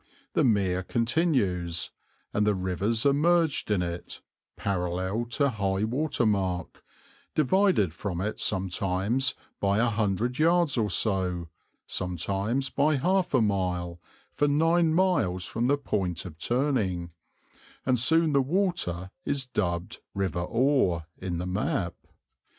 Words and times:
The 0.33 0.43
mere 0.43 0.81
continues, 0.81 1.91
and 2.33 2.47
the 2.47 2.55
rivers 2.55 3.05
are 3.05 3.13
merged 3.13 3.69
in 3.69 3.83
it, 3.83 4.19
parallel 4.57 5.25
to 5.37 5.49
high 5.51 5.83
water 5.83 6.25
mark, 6.25 6.83
divided 7.35 7.93
from 7.93 8.19
it 8.19 8.39
sometimes 8.39 9.35
by 9.59 9.77
a 9.77 9.85
hundred 9.85 10.39
yards 10.39 10.75
or 10.75 10.89
so, 10.89 11.49
sometimes 11.85 12.71
by 12.71 12.95
half 12.95 13.35
a 13.35 13.43
mile, 13.43 14.01
for 14.33 14.47
nine 14.47 14.91
miles 14.91 15.45
from 15.45 15.67
the 15.67 15.77
point 15.77 16.25
of 16.25 16.39
turning, 16.39 17.11
and 17.85 17.99
soon 17.99 18.33
the 18.33 18.41
water 18.41 19.11
is 19.23 19.45
dubbed 19.45 19.99
River 20.15 20.41
Ore 20.41 21.05
in 21.19 21.37
the 21.37 21.45
map. 21.45 21.93